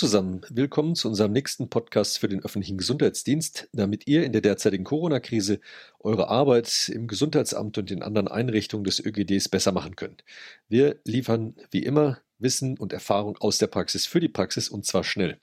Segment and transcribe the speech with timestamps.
[0.00, 4.82] zusammen, willkommen zu unserem nächsten Podcast für den öffentlichen Gesundheitsdienst, damit ihr in der derzeitigen
[4.82, 5.60] Corona-Krise
[5.98, 10.24] eure Arbeit im Gesundheitsamt und den anderen Einrichtungen des ÖGDs besser machen könnt.
[10.70, 15.04] Wir liefern wie immer Wissen und Erfahrung aus der Praxis für die Praxis und zwar
[15.04, 15.38] schnell.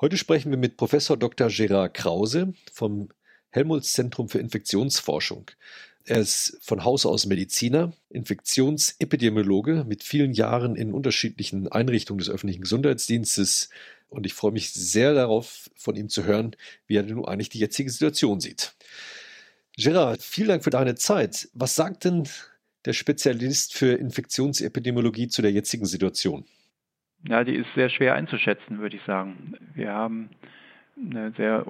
[0.00, 1.48] Heute sprechen wir mit Professor Dr.
[1.48, 3.08] Gerard Krause vom
[3.50, 5.50] Helmholtz Zentrum für Infektionsforschung.
[6.04, 12.62] Er ist von Haus aus Mediziner, Infektionsepidemiologe mit vielen Jahren in unterschiedlichen Einrichtungen des öffentlichen
[12.62, 13.70] Gesundheitsdienstes.
[14.08, 17.60] Und ich freue mich sehr darauf, von ihm zu hören, wie er nun eigentlich die
[17.60, 18.74] jetzige Situation sieht.
[19.76, 21.48] Gerard, vielen Dank für deine Zeit.
[21.54, 22.28] Was sagt denn
[22.84, 26.44] der Spezialist für Infektionsepidemiologie zu der jetzigen Situation?
[27.28, 29.54] Ja, die ist sehr schwer einzuschätzen, würde ich sagen.
[29.74, 30.30] Wir haben
[30.96, 31.64] eine sehr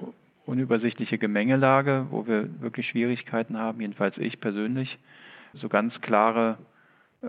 [0.45, 4.97] unübersichtliche Gemengelage, wo wir wirklich Schwierigkeiten haben, jedenfalls ich persönlich,
[5.53, 6.57] so ganz klare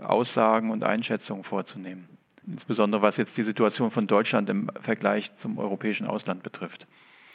[0.01, 2.09] Aussagen und Einschätzungen vorzunehmen.
[2.47, 6.85] Insbesondere was jetzt die Situation von Deutschland im Vergleich zum europäischen Ausland betrifft.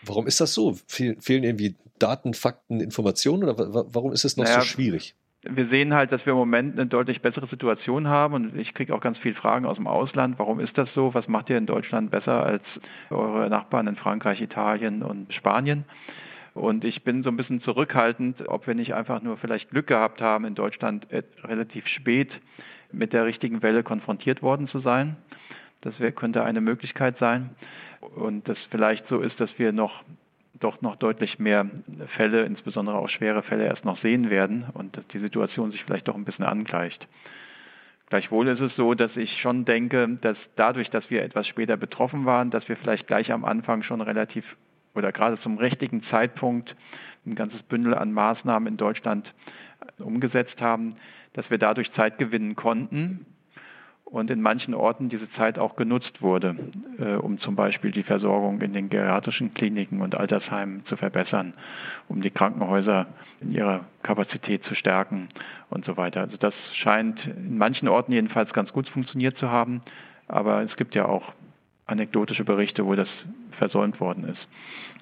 [0.02, 0.74] Warum ist das so?
[0.86, 5.14] Fehlen irgendwie Daten, Fakten, Informationen oder warum ist es noch naja, so schwierig?
[5.42, 8.94] Wir sehen halt, dass wir im Moment eine deutlich bessere Situation haben und ich kriege
[8.94, 10.38] auch ganz viele Fragen aus dem Ausland.
[10.38, 11.14] Warum ist das so?
[11.14, 12.62] Was macht ihr in Deutschland besser als
[13.08, 15.84] eure Nachbarn in Frankreich, Italien und Spanien?
[16.52, 20.20] Und ich bin so ein bisschen zurückhaltend, ob wir nicht einfach nur vielleicht Glück gehabt
[20.20, 21.06] haben, in Deutschland
[21.44, 22.28] relativ spät
[22.92, 25.16] mit der richtigen Welle konfrontiert worden zu sein.
[25.80, 27.50] Das könnte eine Möglichkeit sein.
[28.14, 30.02] Und das vielleicht so ist, dass wir noch
[30.54, 31.66] doch noch deutlich mehr
[32.16, 36.08] Fälle, insbesondere auch schwere Fälle, erst noch sehen werden und dass die Situation sich vielleicht
[36.08, 37.06] doch ein bisschen angleicht.
[38.08, 42.26] Gleichwohl ist es so, dass ich schon denke, dass dadurch, dass wir etwas später betroffen
[42.26, 44.44] waren, dass wir vielleicht gleich am Anfang schon relativ
[44.94, 46.74] oder gerade zum richtigen Zeitpunkt
[47.24, 49.32] ein ganzes Bündel an Maßnahmen in Deutschland
[49.98, 50.96] umgesetzt haben,
[51.34, 53.26] dass wir dadurch Zeit gewinnen konnten,
[54.10, 56.56] und in manchen Orten diese Zeit auch genutzt wurde,
[56.98, 61.54] äh, um zum Beispiel die Versorgung in den geriatrischen Kliniken und Altersheimen zu verbessern,
[62.08, 63.06] um die Krankenhäuser
[63.40, 65.28] in ihrer Kapazität zu stärken
[65.68, 66.20] und so weiter.
[66.20, 69.82] Also das scheint in manchen Orten jedenfalls ganz gut funktioniert zu haben,
[70.26, 71.32] aber es gibt ja auch
[71.86, 73.08] anekdotische Berichte, wo das
[73.58, 74.48] versäumt worden ist.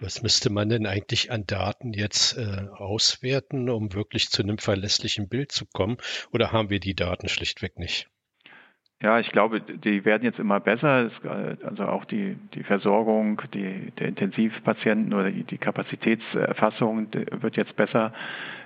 [0.00, 5.28] Was müsste man denn eigentlich an Daten jetzt äh, auswerten, um wirklich zu einem verlässlichen
[5.28, 5.96] Bild zu kommen?
[6.32, 8.08] Oder haben wir die Daten schlichtweg nicht?
[9.00, 11.08] Ja, ich glaube, die werden jetzt immer besser.
[11.62, 18.12] Also auch die, die Versorgung die, der Intensivpatienten oder die, die Kapazitätserfassung wird jetzt besser.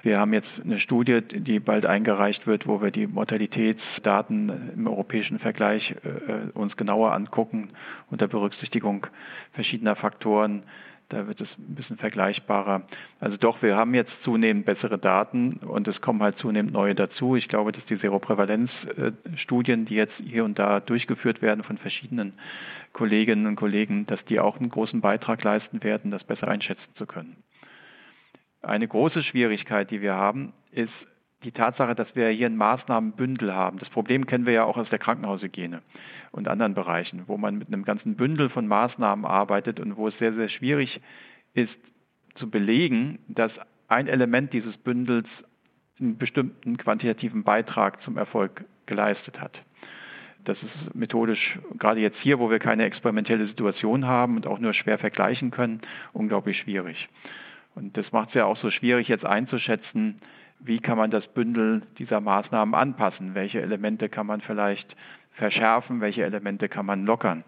[0.02, 5.38] Wir haben jetzt eine Studie, die bald eingereicht wird, wo wir die Mortalitätsdaten im europäischen
[5.38, 7.68] Vergleich äh, uns genauer angucken
[8.10, 9.06] unter Berücksichtigung
[9.52, 10.62] verschiedener Faktoren
[11.12, 12.82] da wird es ein bisschen vergleichbarer.
[13.20, 17.36] Also doch, wir haben jetzt zunehmend bessere Daten und es kommen halt zunehmend neue dazu.
[17.36, 22.32] Ich glaube, dass die Seroprävalenzstudien, die jetzt hier und da durchgeführt werden von verschiedenen
[22.92, 27.06] Kolleginnen und Kollegen, dass die auch einen großen Beitrag leisten werden, das besser einschätzen zu
[27.06, 27.36] können.
[28.62, 30.92] Eine große Schwierigkeit, die wir haben, ist
[31.44, 33.78] die Tatsache, dass wir hier ein Maßnahmenbündel haben.
[33.78, 35.82] Das Problem kennen wir ja auch aus der Krankenhaushygiene
[36.30, 40.18] und anderen Bereichen, wo man mit einem ganzen Bündel von Maßnahmen arbeitet und wo es
[40.18, 41.00] sehr, sehr schwierig
[41.54, 41.76] ist
[42.36, 43.52] zu belegen, dass
[43.88, 45.28] ein Element dieses Bündels
[46.00, 49.62] einen bestimmten quantitativen Beitrag zum Erfolg geleistet hat.
[50.44, 54.74] Das ist methodisch, gerade jetzt hier, wo wir keine experimentelle Situation haben und auch nur
[54.74, 55.82] schwer vergleichen können,
[56.12, 57.08] unglaublich schwierig.
[57.74, 60.20] Und das macht es ja auch so schwierig, jetzt einzuschätzen,
[60.64, 63.34] wie kann man das Bündel dieser Maßnahmen anpassen?
[63.34, 64.96] Welche Elemente kann man vielleicht
[65.32, 66.00] verschärfen?
[66.00, 67.44] Welche Elemente kann man lockern?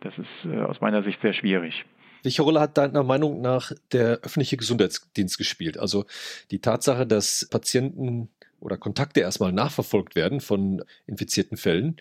[0.00, 1.84] Das ist äh, aus meiner Sicht sehr schwierig.
[2.22, 5.78] Welche Rolle hat deiner Meinung nach der öffentliche Gesundheitsdienst gespielt?
[5.78, 6.04] Also
[6.50, 8.28] die Tatsache, dass Patienten
[8.58, 11.96] oder Kontakte erstmal nachverfolgt werden von infizierten Fällen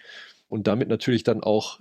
[0.50, 1.80] und damit natürlich dann auch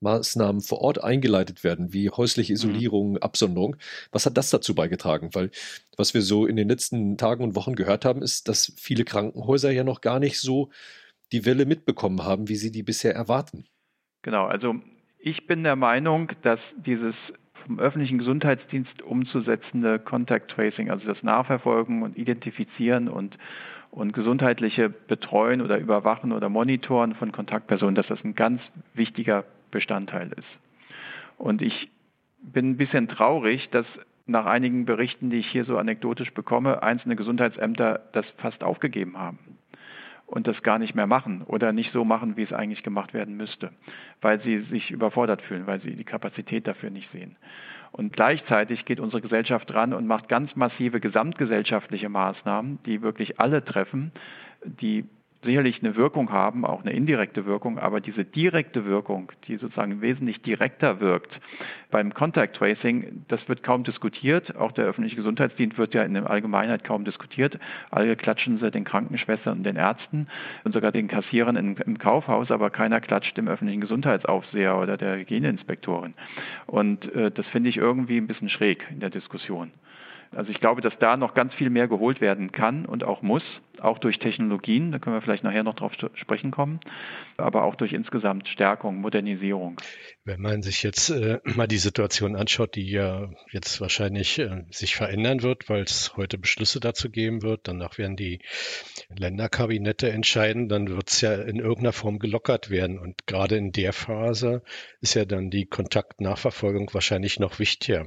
[0.00, 2.56] Maßnahmen vor Ort eingeleitet werden, wie häusliche mhm.
[2.56, 3.18] Isolierung, mhm.
[3.18, 3.76] Absonderung.
[4.12, 5.30] Was hat das dazu beigetragen?
[5.34, 5.50] Weil
[5.96, 9.70] was wir so in den letzten Tagen und Wochen gehört haben, ist, dass viele Krankenhäuser
[9.70, 10.70] ja noch gar nicht so
[11.32, 13.64] die Welle mitbekommen haben, wie sie die bisher erwarten.
[14.22, 14.76] Genau, also
[15.18, 17.14] ich bin der Meinung, dass dieses
[17.66, 23.36] vom öffentlichen Gesundheitsdienst umzusetzende Contact Tracing, also das Nachverfolgen und Identifizieren und,
[23.90, 28.62] und gesundheitliche Betreuen oder Überwachen oder Monitoren von Kontaktpersonen, dass das ein ganz
[28.94, 30.48] wichtiger Bestandteil ist.
[31.36, 31.90] Und ich
[32.42, 33.86] bin ein bisschen traurig, dass
[34.26, 39.38] nach einigen Berichten, die ich hier so anekdotisch bekomme, einzelne Gesundheitsämter das fast aufgegeben haben
[40.26, 43.36] und das gar nicht mehr machen oder nicht so machen, wie es eigentlich gemacht werden
[43.36, 43.70] müsste,
[44.20, 47.36] weil sie sich überfordert fühlen, weil sie die Kapazität dafür nicht sehen.
[47.90, 53.64] Und gleichzeitig geht unsere Gesellschaft ran und macht ganz massive gesamtgesellschaftliche Maßnahmen, die wirklich alle
[53.64, 54.12] treffen,
[54.62, 55.06] die
[55.48, 60.42] sicherlich eine Wirkung haben, auch eine indirekte Wirkung, aber diese direkte Wirkung, die sozusagen wesentlich
[60.42, 61.40] direkter wirkt
[61.90, 64.54] beim Contact Tracing, das wird kaum diskutiert.
[64.56, 67.58] Auch der öffentliche Gesundheitsdienst wird ja in der Allgemeinheit kaum diskutiert.
[67.90, 70.28] Alle klatschen sie den Krankenschwestern und den Ärzten
[70.64, 76.12] und sogar den Kassierern im Kaufhaus, aber keiner klatscht dem öffentlichen Gesundheitsaufseher oder der Hygieneinspektorin.
[76.66, 79.70] Und äh, das finde ich irgendwie ein bisschen schräg in der Diskussion.
[80.30, 83.42] Also ich glaube, dass da noch ganz viel mehr geholt werden kann und auch muss,
[83.80, 86.80] auch durch Technologien, da können wir vielleicht nachher noch drauf sprechen kommen,
[87.36, 89.76] aber auch durch insgesamt Stärkung, Modernisierung.
[90.24, 94.96] Wenn man sich jetzt äh, mal die Situation anschaut, die ja jetzt wahrscheinlich äh, sich
[94.96, 98.40] verändern wird, weil es heute Beschlüsse dazu geben wird, danach werden die
[99.16, 102.98] Länderkabinette entscheiden, dann wird es ja in irgendeiner Form gelockert werden.
[102.98, 104.62] Und gerade in der Phase
[105.00, 108.06] ist ja dann die Kontaktnachverfolgung wahrscheinlich noch wichtiger.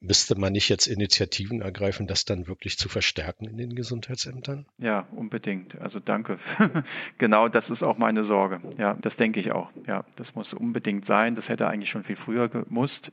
[0.00, 4.66] Müsste man nicht jetzt Initiativen ergreifen, das dann wirklich zu verstärken in den Gesundheitsämtern?
[4.78, 5.80] Ja, unbedingt.
[5.80, 6.38] Also danke.
[7.18, 8.60] genau, das ist auch meine Sorge.
[8.78, 9.70] Ja, das denke ich auch.
[9.86, 11.36] Ja, das muss unbedingt sein.
[11.36, 13.12] Das hätte eigentlich schon viel früher gemusst.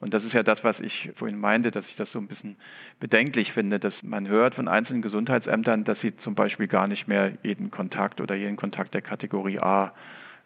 [0.00, 2.56] Und das ist ja das, was ich vorhin meinte, dass ich das so ein bisschen
[3.00, 7.32] bedenklich finde, dass man hört von einzelnen Gesundheitsämtern, dass sie zum Beispiel gar nicht mehr
[7.42, 9.92] jeden Kontakt oder jeden Kontakt der Kategorie A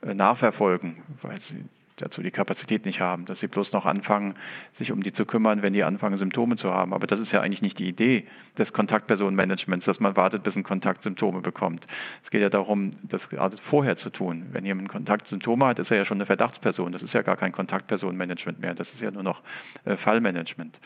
[0.02, 1.64] äh, nachverfolgen, weil sie
[1.96, 4.34] dazu die Kapazität nicht haben, dass sie bloß noch anfangen,
[4.78, 6.92] sich um die zu kümmern, wenn die anfangen, Symptome zu haben.
[6.92, 8.26] Aber das ist ja eigentlich nicht die Idee
[8.58, 11.86] des Kontaktpersonenmanagements, dass man wartet, bis ein Kontakt Symptome bekommt.
[12.24, 14.46] Es geht ja darum, das gerade vorher zu tun.
[14.52, 16.92] Wenn jemand Kontaktsymptome hat, ist er ja schon eine Verdachtsperson.
[16.92, 18.74] Das ist ja gar kein Kontaktpersonenmanagement mehr.
[18.74, 19.42] Das ist ja nur noch
[19.84, 20.76] äh, Fallmanagement.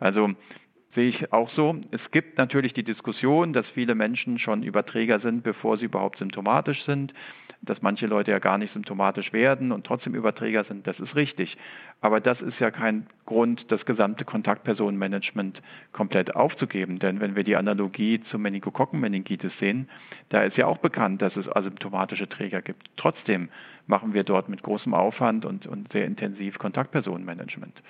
[0.00, 0.30] Also
[0.94, 1.76] sehe ich auch so.
[1.90, 6.82] Es gibt natürlich die Diskussion, dass viele Menschen schon Überträger sind, bevor sie überhaupt symptomatisch
[6.84, 7.12] sind,
[7.62, 10.86] dass manche Leute ja gar nicht symptomatisch werden und trotzdem Überträger sind.
[10.86, 11.56] Das ist richtig.
[12.00, 15.60] Aber das ist ja kein Grund, das gesamte Kontaktpersonenmanagement
[15.92, 16.98] komplett aufzugeben.
[16.98, 19.88] Denn wenn wir die Analogie zum Meningokokkenmeningitis sehen,
[20.28, 22.90] da ist ja auch bekannt, dass es asymptomatische Träger gibt.
[22.96, 23.48] Trotzdem
[23.86, 27.82] machen wir dort mit großem Aufwand und, und sehr intensiv Kontaktpersonenmanagement.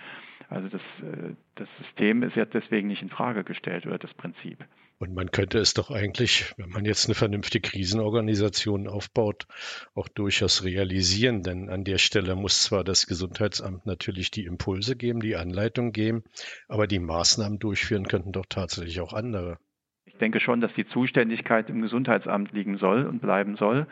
[0.49, 4.65] Also das, äh, das System ist ja deswegen nicht in Frage gestellt oder das Prinzip.
[5.01, 9.47] Und man könnte es doch eigentlich, wenn man jetzt eine vernünftige Krisenorganisation aufbaut,
[9.95, 11.45] auch durchaus realisieren.
[11.45, 16.25] Denn an der Stelle muss zwar das Gesundheitsamt natürlich die Impulse geben, die Anleitung geben,
[16.67, 19.59] aber die Maßnahmen durchführen könnten doch tatsächlich auch andere.
[20.05, 23.87] Ich denke schon, dass die Zuständigkeit im Gesundheitsamt liegen soll und bleiben soll.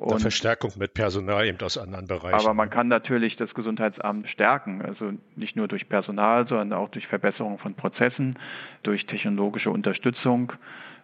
[0.00, 2.34] Und, Verstärkung mit Personal eben aus anderen Bereichen.
[2.34, 7.06] Aber man kann natürlich das Gesundheitsamt stärken, also nicht nur durch Personal, sondern auch durch
[7.06, 8.38] Verbesserung von Prozessen,
[8.82, 10.54] durch technologische Unterstützung.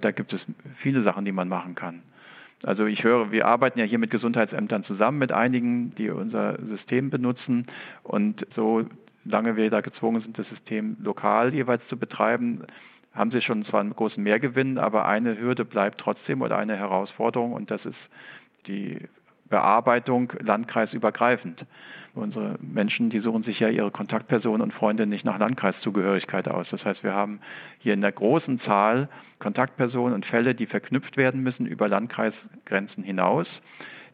[0.00, 0.40] Da gibt es
[0.78, 2.00] viele Sachen, die man machen kann.
[2.62, 7.10] Also ich höre, wir arbeiten ja hier mit Gesundheitsämtern zusammen, mit einigen, die unser System
[7.10, 7.66] benutzen.
[8.02, 8.86] Und so
[9.26, 12.62] lange wir da gezwungen sind, das System lokal jeweils zu betreiben,
[13.12, 17.52] haben sie schon zwar einen großen Mehrgewinn, aber eine Hürde bleibt trotzdem oder eine Herausforderung
[17.52, 17.98] und das ist
[18.66, 19.08] die
[19.48, 21.64] Bearbeitung landkreisübergreifend.
[22.14, 26.66] Unsere Menschen, die suchen sich ja ihre Kontaktpersonen und Freunde nicht nach Landkreiszugehörigkeit aus.
[26.70, 27.40] Das heißt, wir haben
[27.78, 29.08] hier in der großen Zahl
[29.38, 33.46] Kontaktpersonen und Fälle, die verknüpft werden müssen über Landkreisgrenzen hinaus.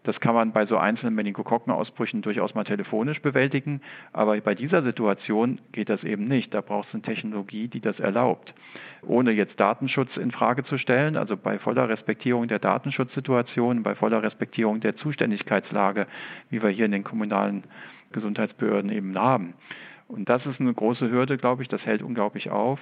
[0.05, 3.81] Das kann man bei so einzelnen Meningokokkenausbrüchen durchaus mal telefonisch bewältigen,
[4.13, 6.53] aber bei dieser Situation geht das eben nicht.
[6.53, 8.53] Da braucht es eine Technologie, die das erlaubt.
[9.07, 14.23] Ohne jetzt Datenschutz in Frage zu stellen, also bei voller Respektierung der Datenschutzsituation, bei voller
[14.23, 16.07] Respektierung der Zuständigkeitslage,
[16.51, 17.65] wie wir hier in den kommunalen
[18.11, 19.55] Gesundheitsbehörden eben haben.
[20.09, 22.81] Und das ist eine große Hürde, glaube ich, das hält unglaublich auf.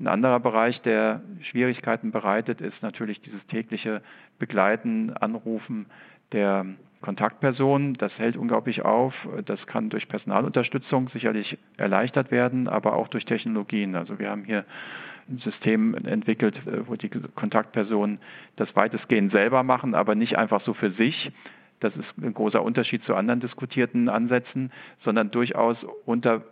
[0.00, 4.02] Ein anderer Bereich, der Schwierigkeiten bereitet, ist natürlich dieses tägliche
[4.40, 5.86] Begleiten, Anrufen
[6.34, 6.66] der
[7.00, 7.94] Kontaktperson.
[7.94, 9.14] Das hält unglaublich auf.
[9.46, 13.94] Das kann durch Personalunterstützung sicherlich erleichtert werden, aber auch durch Technologien.
[13.94, 14.64] Also wir haben hier
[15.28, 18.18] ein System entwickelt, wo die Kontaktpersonen
[18.56, 21.32] das weitestgehend selber machen, aber nicht einfach so für sich.
[21.80, 24.70] Das ist ein großer Unterschied zu anderen diskutierten Ansätzen,
[25.02, 26.42] sondern durchaus unter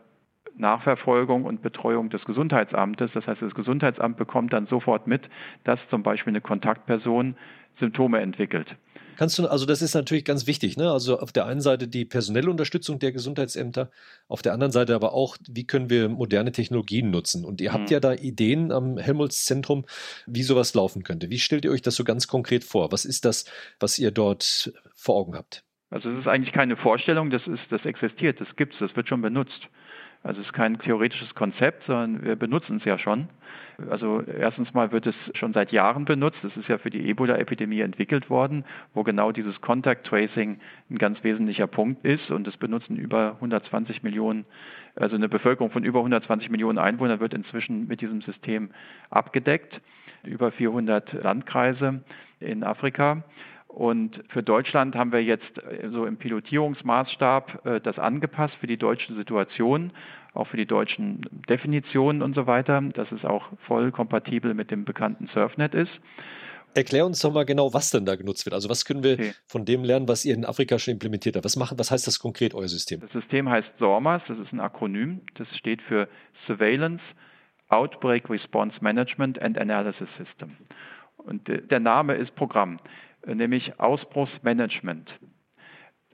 [0.56, 3.10] Nachverfolgung und Betreuung des Gesundheitsamtes.
[3.12, 5.28] Das heißt, das Gesundheitsamt bekommt dann sofort mit,
[5.64, 7.36] dass zum Beispiel eine Kontaktperson
[7.78, 8.76] Symptome entwickelt.
[9.16, 10.90] Kannst du, also das ist natürlich ganz wichtig, ne?
[10.90, 13.90] Also auf der einen Seite die personelle Unterstützung der Gesundheitsämter,
[14.28, 17.44] auf der anderen Seite aber auch, wie können wir moderne Technologien nutzen?
[17.44, 17.74] Und ihr mhm.
[17.74, 19.84] habt ja da Ideen am Helmholtz-Zentrum,
[20.26, 21.30] wie sowas laufen könnte.
[21.30, 22.92] Wie stellt ihr euch das so ganz konkret vor?
[22.92, 23.44] Was ist das,
[23.80, 25.64] was ihr dort vor Augen habt?
[25.90, 29.08] Also es ist eigentlich keine Vorstellung, das ist, das existiert, das gibt es, das wird
[29.08, 29.68] schon benutzt.
[30.24, 33.28] Also es ist kein theoretisches Konzept, sondern wir benutzen es ja schon.
[33.90, 36.44] Also erstens mal wird es schon seit Jahren benutzt.
[36.44, 38.64] Es ist ja für die Ebola-Epidemie entwickelt worden,
[38.94, 40.60] wo genau dieses Contact Tracing
[40.90, 42.30] ein ganz wesentlicher Punkt ist.
[42.30, 44.44] Und es benutzen über 120 Millionen,
[44.94, 48.70] also eine Bevölkerung von über 120 Millionen Einwohnern wird inzwischen mit diesem System
[49.10, 49.80] abgedeckt.
[50.22, 52.04] Über 400 Landkreise
[52.38, 53.24] in Afrika.
[53.72, 58.76] Und für Deutschland haben wir jetzt äh, so im Pilotierungsmaßstab äh, das angepasst für die
[58.76, 59.92] deutsche Situation,
[60.34, 64.84] auch für die deutschen Definitionen und so weiter, dass es auch voll kompatibel mit dem
[64.84, 65.90] bekannten Surfnet ist.
[66.74, 68.54] Erklär uns doch mal genau, was denn da genutzt wird.
[68.54, 69.32] Also was können wir okay.
[69.46, 71.44] von dem lernen, was ihr in Afrika schon implementiert habt?
[71.44, 73.00] Was, machen, was heißt das konkret, euer System?
[73.00, 75.22] Das System heißt SORMAS, das ist ein Akronym.
[75.34, 76.08] Das steht für
[76.46, 77.02] Surveillance,
[77.68, 80.56] Outbreak Response Management and Analysis System.
[81.16, 82.78] Und der Name ist Programm,
[83.26, 85.10] nämlich Ausbruchsmanagement.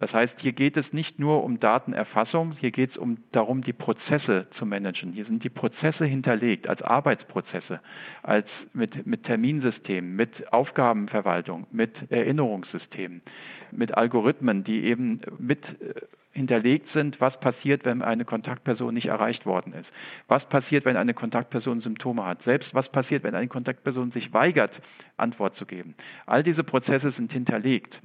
[0.01, 3.73] Das heißt, hier geht es nicht nur um Datenerfassung, hier geht es um darum, die
[3.73, 5.13] Prozesse zu managen.
[5.13, 7.81] Hier sind die Prozesse hinterlegt als Arbeitsprozesse,
[8.23, 13.23] als mit, mit Terminsystemen, mit Aufgabenverwaltung, mit Erinnerungssystemen,
[13.73, 15.95] mit Algorithmen, die eben mit äh,
[16.33, 19.89] hinterlegt sind, was passiert, wenn eine Kontaktperson nicht erreicht worden ist.
[20.29, 22.43] Was passiert, wenn eine Kontaktperson Symptome hat.
[22.45, 24.71] Selbst was passiert, wenn eine Kontaktperson sich weigert,
[25.17, 25.97] Antwort zu geben.
[26.27, 27.99] All diese Prozesse sind hinterlegt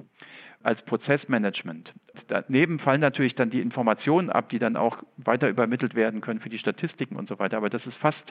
[0.64, 1.92] als Prozessmanagement.
[2.28, 6.48] Daneben fallen natürlich dann die Informationen ab, die dann auch weiter übermittelt werden können für
[6.48, 7.58] die Statistiken und so weiter.
[7.58, 8.22] Aber das ist fast,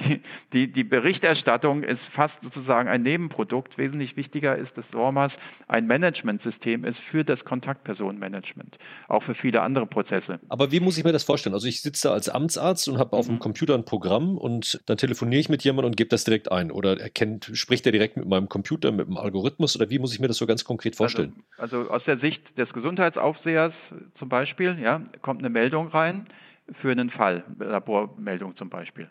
[0.00, 0.20] die,
[0.52, 3.78] die, die Berichterstattung ist fast sozusagen ein Nebenprodukt.
[3.78, 5.32] Wesentlich wichtiger ist, dass SORMAS
[5.68, 10.40] ein Managementsystem ist für das Kontaktpersonenmanagement, auch für viele andere Prozesse.
[10.48, 11.54] Aber wie muss ich mir das vorstellen?
[11.54, 13.40] Also ich sitze da als Amtsarzt und habe auf dem mhm.
[13.40, 16.98] Computer ein Programm und dann telefoniere ich mit jemandem und gebe das direkt ein oder
[16.98, 20.28] erkennt, spricht er direkt mit meinem Computer, mit dem Algorithmus oder wie muss ich mir
[20.28, 21.34] das so ganz konkret vorstellen?
[21.58, 23.72] Also, also also aus der Sicht des Gesundheitsaufsehers
[24.18, 26.26] zum Beispiel, ja, kommt eine Meldung rein
[26.72, 29.08] für einen Fall, Labormeldung zum Beispiel.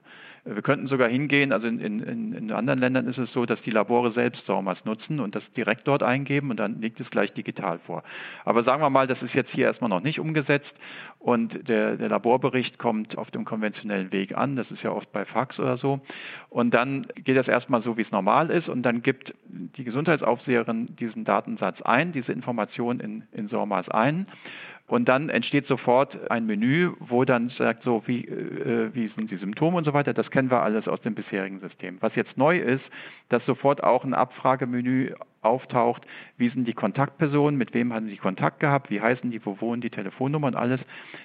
[0.48, 3.72] Wir könnten sogar hingehen, also in, in, in anderen Ländern ist es so, dass die
[3.72, 7.80] Labore selbst SORMAS nutzen und das direkt dort eingeben und dann liegt es gleich digital
[7.80, 8.04] vor.
[8.44, 10.72] Aber sagen wir mal, das ist jetzt hier erstmal noch nicht umgesetzt
[11.18, 15.26] und der, der Laborbericht kommt auf dem konventionellen Weg an, das ist ja oft bei
[15.26, 16.00] Fax oder so.
[16.50, 20.96] Und dann geht das erstmal so, wie es normal ist und dann gibt die Gesundheitsaufseherin
[20.98, 24.28] diesen Datensatz ein, diese Information in, in SORMAS ein
[24.88, 29.38] und dann entsteht sofort ein Menü, wo dann sagt, so wie, äh, wie sind die
[29.38, 30.14] Symptome und so weiter.
[30.14, 31.98] Das kennen wir alles aus dem bisherigen System.
[32.02, 32.84] Was jetzt neu ist,
[33.30, 36.04] dass sofort auch ein Abfragemenü auftaucht.
[36.38, 37.58] Wie sind die Kontaktpersonen?
[37.58, 38.92] Mit wem haben sie Kontakt gehabt?
[38.92, 39.44] Wie heißen die?
[39.44, 39.90] Wo wohnen die?
[39.90, 40.82] Telefonnummer und alles.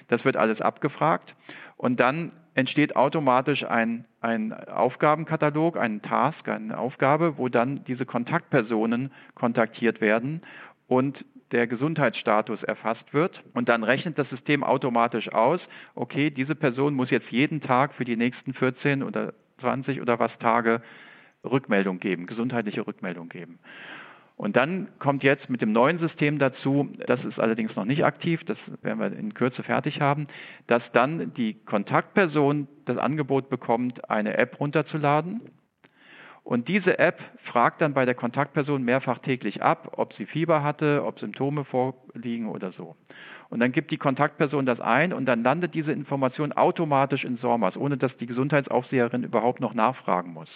[0.07, 1.35] Das wird alles abgefragt.
[1.77, 9.11] Und dann entsteht automatisch ein, ein Aufgabenkatalog, ein Task, eine Aufgabe, wo dann diese Kontaktpersonen
[9.35, 10.41] kontaktiert werden
[10.87, 13.43] und der Gesundheitsstatus erfasst wird.
[13.53, 15.61] Und dann rechnet das System automatisch aus,
[15.95, 20.37] okay, diese Person muss jetzt jeden Tag für die nächsten 14 oder 20 oder was
[20.39, 20.81] Tage
[21.43, 23.59] Rückmeldung geben, gesundheitliche Rückmeldung geben.
[24.37, 28.41] Und dann kommt jetzt mit dem neuen System dazu, das ist allerdings noch nicht aktiv,
[28.45, 30.27] das werden wir in Kürze fertig haben,
[30.65, 35.41] dass dann die Kontaktperson das Angebot bekommt, eine App runterzuladen
[36.43, 41.03] und diese App fragt dann bei der Kontaktperson mehrfach täglich ab, ob sie Fieber hatte,
[41.05, 42.95] ob Symptome vorliegen oder so.
[43.49, 47.77] Und dann gibt die Kontaktperson das ein und dann landet diese Information automatisch in SORMAS,
[47.77, 50.49] ohne dass die Gesundheitsaufseherin überhaupt noch nachfragen muss.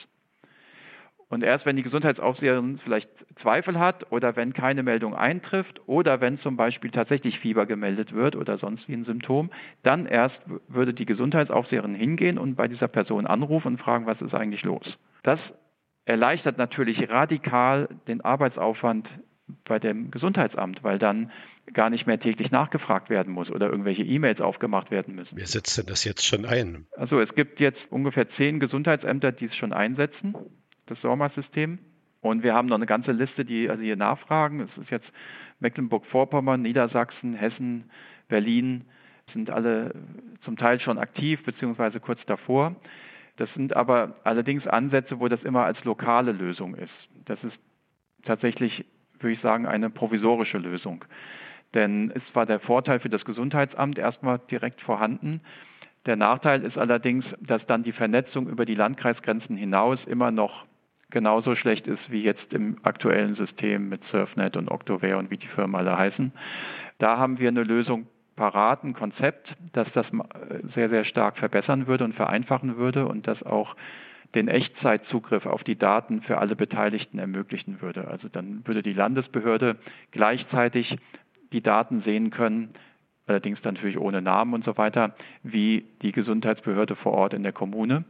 [1.27, 3.09] Und erst wenn die Gesundheitsaufseherin vielleicht
[3.41, 8.35] Zweifel hat oder wenn keine Meldung eintrifft oder wenn zum Beispiel tatsächlich Fieber gemeldet wird
[8.35, 9.49] oder sonst wie ein Symptom,
[9.83, 14.35] dann erst würde die Gesundheitsaufseherin hingehen und bei dieser Person anrufen und fragen, was ist
[14.35, 14.97] eigentlich los.
[15.23, 15.39] Das
[16.05, 19.07] erleichtert natürlich radikal den Arbeitsaufwand
[19.65, 21.31] bei dem Gesundheitsamt, weil dann
[21.73, 25.35] gar nicht mehr täglich nachgefragt werden muss oder irgendwelche E-Mails aufgemacht werden müssen.
[25.35, 26.85] Wer setzt denn das jetzt schon ein?
[26.95, 30.35] Also es gibt jetzt ungefähr zehn Gesundheitsämter, die es schon einsetzen,
[30.85, 31.79] das SORMA-System.
[32.21, 34.61] Und wir haben noch eine ganze Liste, die also hier nachfragen.
[34.61, 35.07] Es ist jetzt
[35.59, 37.89] Mecklenburg-Vorpommern, Niedersachsen, Hessen,
[38.27, 38.85] Berlin,
[39.33, 39.93] sind alle
[40.43, 42.75] zum Teil schon aktiv beziehungsweise kurz davor.
[43.37, 46.93] Das sind aber allerdings Ansätze, wo das immer als lokale Lösung ist.
[47.25, 47.57] Das ist
[48.23, 48.85] tatsächlich,
[49.19, 51.03] würde ich sagen, eine provisorische Lösung.
[51.73, 55.41] Denn es war der Vorteil für das Gesundheitsamt erstmal direkt vorhanden.
[56.05, 60.65] Der Nachteil ist allerdings, dass dann die Vernetzung über die Landkreisgrenzen hinaus immer noch
[61.09, 65.47] genauso schlecht ist wie jetzt im aktuellen System mit Surfnet und Octoware und wie die
[65.47, 66.31] Firmen alle heißen.
[66.97, 70.05] Da haben wir eine Lösung parat ein Konzept, das das
[70.73, 73.75] sehr, sehr stark verbessern würde und vereinfachen würde und das auch
[74.33, 78.07] den Echtzeitzugriff auf die Daten für alle Beteiligten ermöglichen würde.
[78.07, 79.77] Also dann würde die Landesbehörde
[80.11, 80.97] gleichzeitig
[81.53, 82.73] die Daten sehen können,
[83.27, 88.03] allerdings natürlich ohne Namen und so weiter, wie die Gesundheitsbehörde vor Ort in der Kommune.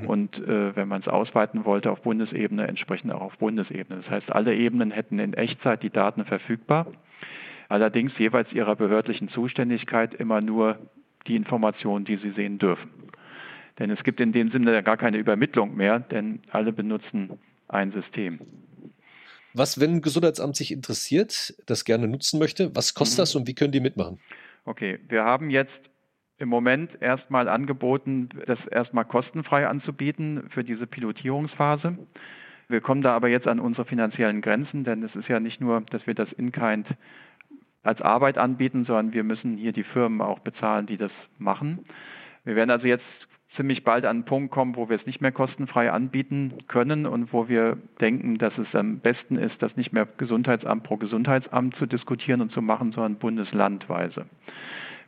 [0.00, 0.06] Mhm.
[0.06, 4.00] Und äh, wenn man es ausweiten wollte auf Bundesebene, entsprechend auch auf Bundesebene.
[4.00, 6.86] Das heißt, alle Ebenen hätten in Echtzeit die Daten verfügbar
[7.68, 10.78] allerdings jeweils ihrer behördlichen Zuständigkeit immer nur
[11.26, 12.90] die Informationen, die sie sehen dürfen.
[13.78, 18.40] Denn es gibt in dem Sinne gar keine Übermittlung mehr, denn alle benutzen ein System.
[19.54, 23.22] Was, wenn ein Gesundheitsamt sich interessiert, das gerne nutzen möchte, was kostet mhm.
[23.22, 24.18] das und wie können die mitmachen?
[24.64, 25.78] Okay, wir haben jetzt
[26.38, 31.98] im Moment erstmal angeboten, das erstmal kostenfrei anzubieten für diese Pilotierungsphase.
[32.68, 35.80] Wir kommen da aber jetzt an unsere finanziellen Grenzen, denn es ist ja nicht nur,
[35.90, 36.86] dass wir das in-kind
[37.88, 41.86] als Arbeit anbieten, sondern wir müssen hier die Firmen auch bezahlen, die das machen.
[42.44, 43.04] Wir werden also jetzt
[43.56, 47.32] ziemlich bald an einen Punkt kommen, wo wir es nicht mehr kostenfrei anbieten können und
[47.32, 51.86] wo wir denken, dass es am besten ist, das nicht mehr Gesundheitsamt pro Gesundheitsamt zu
[51.86, 54.26] diskutieren und zu machen, sondern bundeslandweise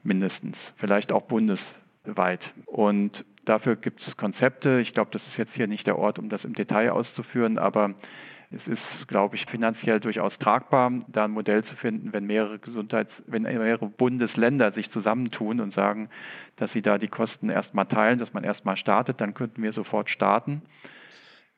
[0.02, 2.40] mindestens, vielleicht auch bundesweit.
[2.66, 4.80] Und dafür gibt es Konzepte.
[4.80, 7.94] Ich glaube, das ist jetzt hier nicht der Ort, um das im Detail auszuführen, aber
[8.50, 13.23] es ist, glaube ich, finanziell durchaus tragbar, da ein Modell zu finden, wenn mehrere Gesundheits-,
[13.26, 16.09] wenn mehrere Bundesländer sich zusammentun und sagen,
[16.57, 20.11] dass sie da die Kosten erstmal teilen, dass man erstmal startet, dann könnten wir sofort
[20.11, 20.62] starten.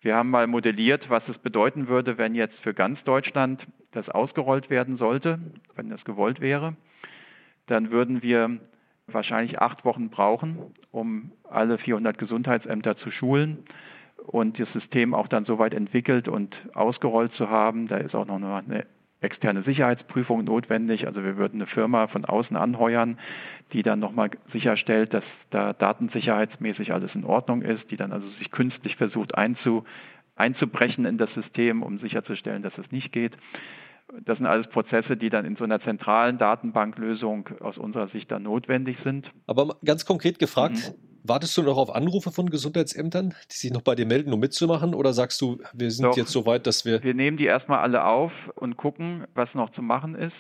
[0.01, 4.69] Wir haben mal modelliert, was es bedeuten würde, wenn jetzt für ganz Deutschland das ausgerollt
[4.69, 5.39] werden sollte,
[5.77, 6.77] wenn das gewollt wäre
[7.67, 8.59] dann würden wir
[9.07, 13.65] wahrscheinlich acht Wochen brauchen, um alle 400 Gesundheitsämter zu schulen
[14.27, 17.89] und das System auch dann soweit entwickelt und ausgerollt zu haben.
[17.89, 18.87] Da ist auch noch eine
[19.21, 21.07] externe Sicherheitsprüfung notwendig.
[21.07, 23.19] Also wir würden eine Firma von außen anheuern,
[23.73, 28.51] die dann nochmal sicherstellt, dass da datensicherheitsmäßig alles in Ordnung ist, die dann also sich
[28.51, 29.85] künstlich versucht einzu,
[30.37, 33.33] einzubrechen in das System, um sicherzustellen, dass es nicht geht.
[34.25, 38.43] Das sind alles Prozesse, die dann in so einer zentralen Datenbanklösung aus unserer Sicht dann
[38.43, 39.31] notwendig sind.
[39.47, 41.12] Aber ganz konkret gefragt, mhm.
[41.25, 44.95] Wartest du noch auf Anrufe von Gesundheitsämtern, die sich noch bei dir melden, um mitzumachen?
[44.95, 47.03] Oder sagst du, wir sind Doch, jetzt so weit, dass wir.
[47.03, 50.37] Wir nehmen die erstmal alle auf und gucken, was noch zu machen ist.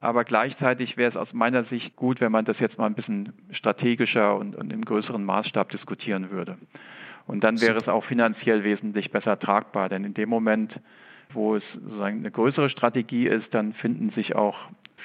[0.00, 3.32] Aber gleichzeitig wäre es aus meiner Sicht gut, wenn man das jetzt mal ein bisschen
[3.50, 6.58] strategischer und, und im größeren Maßstab diskutieren würde.
[7.26, 10.78] Und dann wäre es auch finanziell wesentlich besser tragbar, denn in dem Moment,
[11.32, 14.56] wo es sozusagen eine größere Strategie ist, dann finden sich auch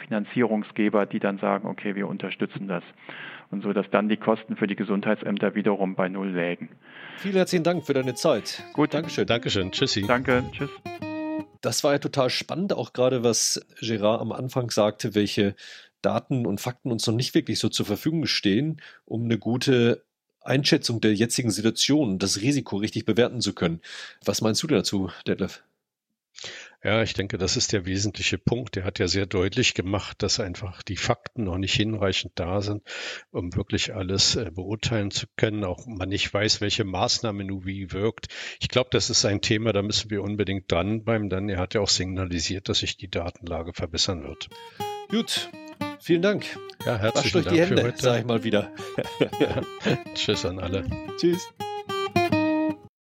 [0.03, 2.83] Finanzierungsgeber, die dann sagen, okay, wir unterstützen das.
[3.49, 6.69] Und so, dass dann die Kosten für die Gesundheitsämter wiederum bei Null lägen.
[7.17, 8.63] Vielen herzlichen Dank für deine Zeit.
[8.73, 8.93] Gut.
[8.93, 9.27] Dankeschön.
[9.27, 9.71] Dankeschön.
[9.71, 10.03] Tschüssi.
[10.07, 10.43] Danke.
[10.51, 10.69] Tschüss.
[11.61, 15.55] Das war ja total spannend, auch gerade was Gerard am Anfang sagte, welche
[16.01, 20.03] Daten und Fakten uns noch nicht wirklich so zur Verfügung stehen, um eine gute
[20.41, 23.81] Einschätzung der jetzigen Situation, das Risiko richtig bewerten zu können.
[24.25, 25.63] Was meinst du dazu, Detlef?
[26.83, 28.75] Ja, ich denke, das ist der wesentliche Punkt.
[28.75, 32.81] Er hat ja sehr deutlich gemacht, dass einfach die Fakten noch nicht hinreichend da sind,
[33.29, 35.63] um wirklich alles äh, beurteilen zu können.
[35.63, 38.27] Auch man nicht weiß, welche Maßnahme nun wie wirkt.
[38.59, 41.81] Ich glaube, das ist ein Thema, da müssen wir unbedingt dranbleiben, denn er hat ja
[41.81, 44.49] auch signalisiert, dass sich die Datenlage verbessern wird.
[45.09, 45.51] Gut,
[45.99, 46.45] vielen Dank.
[46.85, 48.01] Ja, herzlichen Dank die Hände, für heute.
[48.01, 48.71] Sag ich mal wieder.
[50.15, 50.83] Tschüss an alle.
[51.17, 51.53] Tschüss.